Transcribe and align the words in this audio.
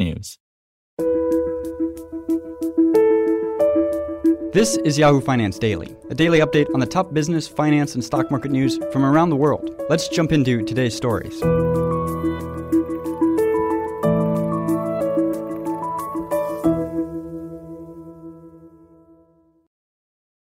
technews. 0.00 0.38
This 4.52 4.76
is 4.78 4.98
Yahoo 4.98 5.20
Finance 5.20 5.58
Daily, 5.58 5.96
a 6.10 6.14
daily 6.14 6.40
update 6.40 6.66
on 6.74 6.80
the 6.80 6.86
top 6.86 7.14
business, 7.14 7.46
finance, 7.46 7.94
and 7.94 8.04
stock 8.04 8.30
market 8.30 8.50
news 8.50 8.78
from 8.92 9.04
around 9.04 9.30
the 9.30 9.36
world. 9.36 9.70
Let's 9.88 10.08
jump 10.08 10.32
into 10.32 10.64
today's 10.64 10.96
stories. 10.96 11.38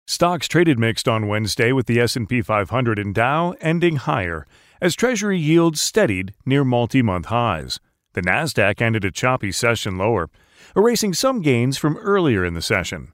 Stocks 0.07 0.47
traded 0.47 0.77
mixed 0.77 1.07
on 1.07 1.27
Wednesday 1.27 1.71
with 1.71 1.87
the 1.87 1.99
S&P 1.99 2.41
500 2.41 2.99
and 2.99 3.13
Dow 3.13 3.55
ending 3.59 3.95
higher 3.95 4.45
as 4.79 4.95
treasury 4.95 5.39
yields 5.39 5.81
steadied 5.81 6.33
near 6.45 6.63
multi-month 6.63 7.25
highs. 7.25 7.79
The 8.13 8.21
Nasdaq 8.21 8.81
ended 8.81 9.05
a 9.05 9.11
choppy 9.11 9.51
session 9.51 9.97
lower, 9.97 10.29
erasing 10.75 11.13
some 11.13 11.41
gains 11.41 11.77
from 11.77 11.97
earlier 11.97 12.43
in 12.43 12.53
the 12.53 12.61
session. 12.61 13.13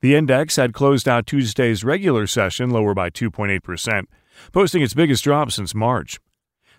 The 0.00 0.16
index 0.16 0.56
had 0.56 0.72
closed 0.72 1.08
out 1.08 1.26
Tuesday's 1.26 1.84
regular 1.84 2.26
session 2.26 2.70
lower 2.70 2.92
by 2.92 3.08
2.8%, 3.08 4.06
posting 4.52 4.82
its 4.82 4.94
biggest 4.94 5.22
drop 5.22 5.52
since 5.52 5.76
March. 5.76 6.18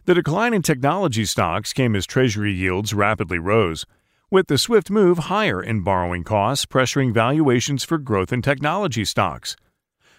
The 0.05 0.13
decline 0.13 0.53
in 0.53 0.61
technology 0.61 1.23
stocks 1.23 1.71
came 1.71 1.95
as 1.95 2.05
treasury 2.05 2.51
yields 2.51 2.93
rapidly 2.93 3.39
rose, 3.39 3.85
with 4.29 4.47
the 4.47 4.57
swift 4.57 4.89
move 4.89 5.17
higher 5.19 5.63
in 5.63 5.83
borrowing 5.83 6.25
costs 6.25 6.65
pressuring 6.65 7.13
valuations 7.13 7.85
for 7.85 7.97
growth 7.97 8.33
in 8.33 8.41
technology 8.41 9.05
stocks. 9.05 9.55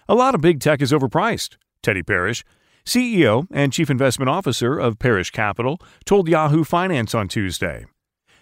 A 0.09 0.15
lot 0.15 0.33
of 0.33 0.41
big 0.41 0.59
tech 0.59 0.81
is 0.81 0.91
overpriced, 0.91 1.57
Teddy 1.83 2.01
Parrish, 2.01 2.43
CEO 2.85 3.47
and 3.51 3.73
Chief 3.73 3.89
Investment 3.89 4.29
Officer 4.29 4.77
of 4.77 4.99
Parish 4.99 5.31
Capital, 5.31 5.79
told 6.05 6.27
Yahoo 6.27 6.63
Finance 6.63 7.15
on 7.15 7.27
Tuesday. 7.27 7.85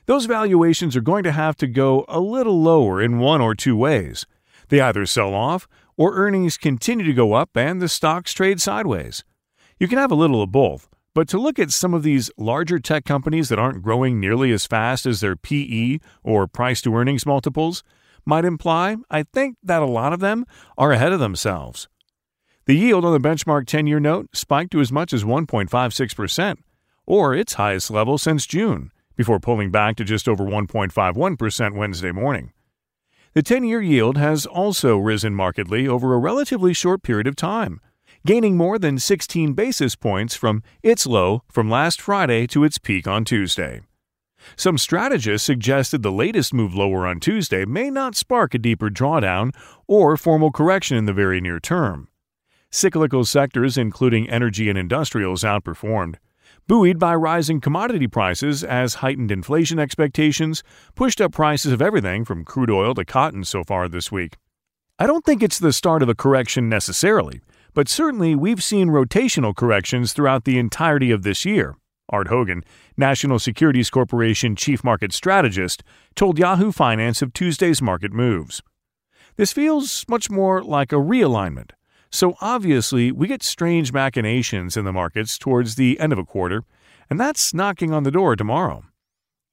Those 0.06 0.26
valuations 0.26 0.96
are 0.96 1.02
going 1.02 1.24
to 1.24 1.32
have 1.32 1.56
to 1.58 1.68
go 1.68 2.04
a 2.10 2.20
little 2.20 2.62
lower 2.62 3.02
in 3.02 3.20
one 3.20 3.40
or 3.40 3.56
two 3.56 3.76
ways. 3.76 4.26
They 4.68 4.82
either 4.82 5.06
sell 5.06 5.34
off, 5.34 5.68
or 5.96 6.16
earnings 6.16 6.58
continue 6.58 7.06
to 7.06 7.14
go 7.14 7.34
up 7.34 7.56
and 7.56 7.82
the 7.82 7.88
stocks 7.88 8.34
trade 8.34 8.60
sideways. 8.60 9.24
You 9.80 9.88
can 9.88 9.98
have 9.98 10.12
a 10.12 10.16
little 10.16 10.42
of 10.42 10.52
both, 10.52 10.90
but 11.14 11.28
to 11.30 11.38
look 11.38 11.60
at 11.60 11.72
some 11.72 11.94
of 11.94 12.04
these 12.04 12.32
larger 12.38 12.80
tech 12.80 13.06
companies 13.06 13.50
that 13.50 13.60
aren't 13.60 13.84
growing 13.84 14.20
nearly 14.20 14.52
as 14.52 14.66
fast 14.66 15.06
as 15.06 15.20
their 15.20 15.36
PE 15.36 16.00
or 16.24 16.48
price 16.48 16.82
to 16.82 16.96
earnings 16.96 17.26
multiples 17.26 17.84
might 18.26 18.46
imply, 18.46 18.98
I 19.10 19.24
think, 19.24 19.58
that 19.64 19.82
a 19.82 19.88
lot 19.88 20.14
of 20.14 20.20
them 20.20 20.46
are 20.78 20.92
ahead 20.92 21.14
of 21.14 21.20
themselves. 21.20 21.88
The 22.66 22.76
yield 22.76 23.04
on 23.04 23.12
the 23.14 23.28
benchmark 23.28 23.68
10 23.68 23.88
year 23.88 24.00
note 24.00 24.30
spiked 24.34 24.72
to 24.72 24.80
as 24.80 24.92
much 24.92 25.12
as 25.12 25.24
1.56%, 25.24 26.58
or 27.06 27.36
its 27.36 27.54
highest 27.54 27.92
level 27.92 28.18
since 28.18 28.46
June, 28.46 28.92
before 29.16 29.40
pulling 29.40 29.70
back 29.70 29.98
to 29.98 30.04
just 30.04 30.30
over 30.30 30.46
1.51% 30.46 31.76
Wednesday 31.76 32.12
morning. 32.12 32.54
The 33.34 33.44
10 33.44 33.66
year 33.66 33.82
yield 33.82 34.18
has 34.18 34.46
also 34.46 34.98
risen 34.98 35.36
markedly 35.36 35.88
over 35.88 36.14
a 36.14 36.20
relatively 36.20 36.74
short 36.74 37.04
period 37.04 37.28
of 37.28 37.36
time 37.36 37.82
gaining 38.26 38.56
more 38.56 38.80
than 38.80 38.98
16 38.98 39.54
basis 39.54 39.96
points 39.96 40.36
from 40.36 40.64
its 40.82 41.06
low 41.06 41.44
from 41.50 41.70
last 41.70 42.00
Friday 42.00 42.48
to 42.48 42.64
its 42.64 42.78
peak 42.78 43.08
on 43.08 43.26
Tuesday. 43.26 43.82
Some 44.56 44.78
strategists 44.78 45.46
suggested 45.46 46.04
the 46.04 46.12
latest 46.12 46.54
move 46.54 46.74
lower 46.74 47.08
on 47.08 47.20
Tuesday 47.20 47.66
may 47.66 47.90
not 47.90 48.16
spark 48.16 48.54
a 48.54 48.58
deeper 48.58 48.90
drawdown 48.90 49.54
or 49.88 50.18
formal 50.18 50.52
correction 50.52 50.98
in 50.98 51.06
the 51.06 51.14
very 51.14 51.42
near 51.42 51.60
term. 51.60 52.08
Cyclical 52.76 53.24
sectors, 53.24 53.78
including 53.78 54.28
energy 54.28 54.68
and 54.68 54.80
industrials, 54.80 55.44
outperformed, 55.44 56.16
buoyed 56.68 56.98
by 56.98 57.14
rising 57.14 57.62
commodity 57.62 58.08
prices 58.08 58.64
as 58.64 58.96
heightened 58.96 59.30
inflation 59.32 59.78
expectations 59.78 60.64
pushed 60.96 61.22
up 61.22 61.34
prices 61.34 61.72
of 61.72 61.84
everything 61.84 62.26
from 62.26 62.44
crude 62.44 62.72
oil 62.72 62.96
to 62.96 63.06
cotton 63.06 63.44
so 63.44 63.64
far 63.64 63.88
this 63.88 64.12
week. 64.12 64.38
I 64.98 65.06
don't 65.06 65.24
think 65.24 65.44
it's 65.44 65.60
the 65.60 65.72
start 65.72 66.02
of 66.02 66.10
a 66.10 66.16
correction 66.16 66.68
necessarily, 66.68 67.42
but 67.76 67.88
certainly 67.88 68.34
we've 68.34 68.64
seen 68.64 68.88
rotational 68.88 69.56
corrections 69.56 70.12
throughout 70.12 70.46
the 70.46 70.58
entirety 70.58 71.12
of 71.12 71.22
this 71.22 71.46
year. 71.46 71.76
Art 72.10 72.30
Hogan, 72.30 72.64
National 72.98 73.38
Securities 73.38 73.92
Corporation 73.92 74.56
chief 74.56 74.84
market 74.84 75.14
strategist, 75.14 75.84
told 76.16 76.40
Yahoo 76.40 76.72
Finance 76.72 77.22
of 77.22 77.34
Tuesday's 77.34 77.84
market 77.84 78.12
moves. 78.12 78.64
This 79.36 79.54
feels 79.54 80.06
much 80.10 80.32
more 80.32 80.64
like 80.64 80.92
a 80.92 80.96
realignment. 80.96 81.70
So 82.14 82.36
obviously, 82.42 83.12
we 83.12 83.28
get 83.28 83.42
strange 83.42 83.92
machinations 83.92 84.78
in 84.78 84.86
the 84.86 84.94
markets 84.94 85.36
towards 85.40 85.74
the 85.74 86.00
end 86.00 86.14
of 86.14 86.20
a 86.20 86.24
quarter, 86.24 86.64
and 87.10 87.20
that's 87.20 87.56
knocking 87.56 87.92
on 87.92 88.04
the 88.04 88.12
door 88.12 88.36
tomorrow. 88.36 88.84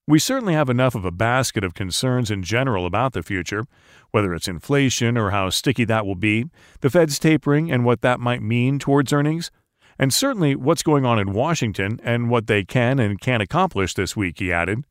We 0.07 0.19
certainly 0.19 0.53
have 0.53 0.69
enough 0.69 0.95
of 0.95 1.07
a 1.07 1.11
basket 1.11 1.65
of 1.65 1.73
concerns 1.73 2.31
in 2.31 2.43
general 2.43 2.85
about 2.85 3.15
the 3.15 3.23
future, 3.23 3.65
whether 4.11 4.35
it's 4.35 4.47
inflation 4.47 5.17
or 5.17 5.31
how 5.31 5.49
sticky 5.49 5.85
that 5.85 6.05
will 6.05 6.17
be, 6.17 6.51
the 6.83 6.91
Fed's 6.91 7.19
tapering 7.19 7.73
and 7.73 7.87
what 7.87 8.03
that 8.03 8.21
might 8.21 8.43
mean 8.43 8.79
towards 8.79 9.11
earnings, 9.11 9.51
and 9.99 10.13
certainly 10.13 10.55
what's 10.55 10.83
going 10.83 11.07
on 11.07 11.19
in 11.19 11.33
Washington 11.33 11.99
and 12.05 12.29
what 12.29 12.47
they 12.47 12.63
can 12.63 12.99
and 12.99 13.23
can't 13.23 13.43
accomplish 13.43 13.95
this 13.95 14.19
week, 14.19 14.39
he 14.39 14.53
added. 14.53 14.85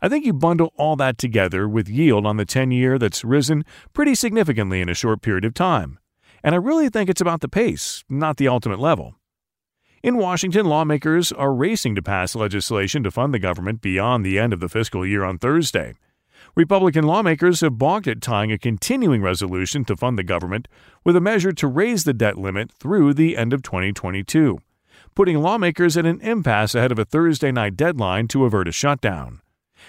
I 0.00 0.08
think 0.08 0.24
you 0.24 0.34
bundle 0.34 0.72
all 0.76 0.94
that 0.94 1.18
together 1.18 1.68
with 1.68 1.88
yield 1.88 2.26
on 2.26 2.36
the 2.36 2.46
10 2.46 2.70
year 2.70 2.96
that's 2.96 3.24
risen 3.24 3.64
pretty 3.92 4.14
significantly 4.14 4.80
in 4.80 4.88
a 4.88 4.94
short 4.94 5.20
period 5.20 5.44
of 5.44 5.52
time. 5.52 5.98
And 6.42 6.54
I 6.54 6.58
really 6.58 6.88
think 6.88 7.10
it's 7.10 7.20
about 7.20 7.40
the 7.40 7.48
pace, 7.48 8.04
not 8.08 8.36
the 8.36 8.48
ultimate 8.48 8.78
level. 8.78 9.14
In 10.02 10.16
Washington, 10.16 10.66
lawmakers 10.66 11.32
are 11.32 11.52
racing 11.52 11.96
to 11.96 12.02
pass 12.02 12.36
legislation 12.36 13.02
to 13.02 13.10
fund 13.10 13.34
the 13.34 13.40
government 13.40 13.80
beyond 13.80 14.24
the 14.24 14.38
end 14.38 14.52
of 14.52 14.60
the 14.60 14.68
fiscal 14.68 15.04
year 15.04 15.24
on 15.24 15.38
Thursday. 15.38 15.94
Republican 16.54 17.04
lawmakers 17.04 17.60
have 17.60 17.78
balked 17.78 18.06
at 18.06 18.22
tying 18.22 18.52
a 18.52 18.58
continuing 18.58 19.22
resolution 19.22 19.84
to 19.84 19.96
fund 19.96 20.16
the 20.16 20.22
government 20.22 20.68
with 21.04 21.16
a 21.16 21.20
measure 21.20 21.52
to 21.52 21.66
raise 21.66 22.04
the 22.04 22.14
debt 22.14 22.38
limit 22.38 22.70
through 22.70 23.12
the 23.12 23.36
end 23.36 23.52
of 23.52 23.62
2022, 23.62 24.58
putting 25.14 25.38
lawmakers 25.38 25.96
at 25.96 26.06
an 26.06 26.20
impasse 26.20 26.74
ahead 26.74 26.92
of 26.92 26.98
a 26.98 27.04
Thursday 27.04 27.50
night 27.50 27.76
deadline 27.76 28.28
to 28.28 28.44
avert 28.44 28.68
a 28.68 28.72
shutdown. 28.72 29.40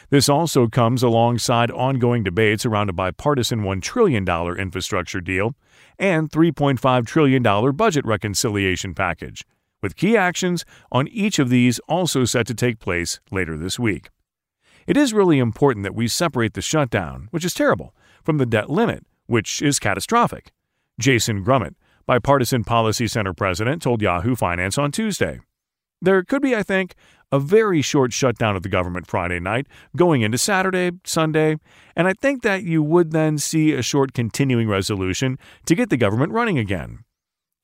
This 0.09 0.29
also 0.29 0.67
comes 0.67 1.03
alongside 1.03 1.71
ongoing 1.71 2.23
debates 2.23 2.65
around 2.65 2.89
a 2.89 2.93
bipartisan 2.93 3.61
$1 3.61 3.81
trillion 3.81 4.27
infrastructure 4.57 5.21
deal 5.21 5.55
and 5.97 6.29
$3.5 6.29 7.05
trillion 7.05 7.75
budget 7.75 8.05
reconciliation 8.05 8.93
package 8.93 9.45
with 9.81 9.95
key 9.95 10.17
actions 10.17 10.65
on 10.91 11.07
each 11.07 11.39
of 11.39 11.49
these 11.49 11.79
also 11.87 12.25
set 12.25 12.47
to 12.47 12.53
take 12.53 12.79
place 12.79 13.19
later 13.31 13.57
this 13.57 13.79
week. 13.79 14.09
It 14.87 14.97
is 14.97 15.13
really 15.13 15.39
important 15.39 15.83
that 15.83 15.95
we 15.95 16.07
separate 16.07 16.53
the 16.53 16.61
shutdown, 16.61 17.27
which 17.31 17.45
is 17.45 17.53
terrible, 17.53 17.95
from 18.23 18.37
the 18.37 18.45
debt 18.45 18.69
limit, 18.69 19.05
which 19.27 19.61
is 19.61 19.79
catastrophic. 19.79 20.51
Jason 20.99 21.45
Grumet, 21.45 21.75
Bipartisan 22.05 22.63
Policy 22.63 23.07
Center 23.07 23.33
president, 23.33 23.81
told 23.81 24.01
Yahoo 24.01 24.35
Finance 24.35 24.77
on 24.77 24.91
Tuesday. 24.91 25.39
There 26.01 26.23
could 26.23 26.41
be, 26.41 26.55
I 26.55 26.63
think, 26.63 26.95
a 27.31 27.39
very 27.39 27.81
short 27.81 28.13
shutdown 28.13 28.55
of 28.55 28.63
the 28.63 28.69
government 28.69 29.07
Friday 29.07 29.39
night, 29.39 29.67
going 29.95 30.21
into 30.21 30.37
Saturday, 30.37 30.91
Sunday, 31.03 31.57
and 31.95 32.07
I 32.07 32.13
think 32.13 32.41
that 32.41 32.63
you 32.63 32.81
would 32.81 33.11
then 33.11 33.37
see 33.37 33.73
a 33.73 33.81
short 33.81 34.13
continuing 34.13 34.67
resolution 34.67 35.37
to 35.65 35.75
get 35.75 35.89
the 35.89 35.97
government 35.97 36.31
running 36.31 36.57
again. 36.57 37.03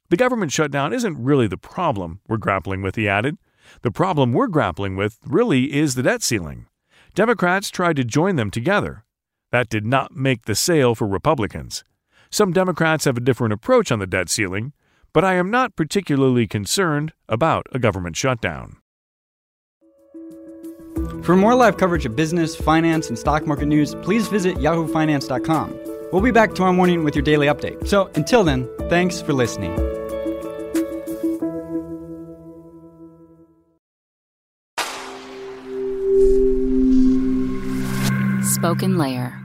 The 0.10 0.18
government 0.18 0.52
shutdown 0.52 0.94
isn't 0.94 1.18
really 1.18 1.48
the 1.48 1.58
problem 1.58 2.20
we're 2.28 2.38
grappling 2.38 2.82
with, 2.82 2.96
he 2.96 3.08
added. 3.08 3.38
The 3.82 3.92
problem 3.92 4.34
we're 4.34 4.48
grappling 4.48 4.96
with 4.96 5.18
really 5.26 5.74
is 5.74 5.96
the 5.96 6.04
debt 6.04 6.22
ceiling. 6.22 6.68
Democrats 7.16 7.72
tried 7.72 7.96
to 7.96 8.04
join 8.04 8.36
them 8.36 8.52
together. 8.52 9.04
That 9.52 9.70
did 9.70 9.86
not 9.86 10.16
make 10.16 10.46
the 10.46 10.54
sale 10.54 10.94
for 10.94 11.08
Republicans. 11.08 11.84
Some 12.30 12.52
Democrats 12.52 13.06
have 13.06 13.18
a 13.18 13.22
different 13.22 13.54
approach 13.54 13.92
on 13.92 14.00
the 14.00 14.06
debt 14.06 14.30
ceiling, 14.30 14.74
but 15.16 15.24
I 15.24 15.36
am 15.36 15.50
not 15.50 15.78
particularly 15.78 16.46
concerned 16.46 17.14
about 17.30 17.68
a 17.72 17.80
government 17.80 18.18
shutdown. 18.18 18.76
For 21.24 21.38
more 21.38 21.56
live 21.56 21.78
coverage 21.78 22.06
of 22.06 22.18
business, 22.18 22.54
finance, 22.54 23.08
and 23.08 23.18
stock 23.18 23.48
market 23.48 23.68
news, 23.68 23.96
please 23.96 24.28
visit 24.28 24.58
yahoofinance.com. 24.58 25.80
We'll 26.12 26.22
be 26.22 26.32
back 26.32 26.54
tomorrow 26.54 26.74
morning 26.74 27.06
with 27.06 27.16
your 27.16 27.24
daily 27.24 27.48
update. 27.48 27.88
So 27.88 28.12
until 28.16 28.44
then, 28.44 28.70
thanks 28.90 29.22
for 29.22 29.32
listening. 29.32 29.74
SpokenLayer. 38.58 39.45